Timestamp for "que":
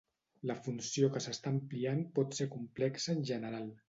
1.17-1.19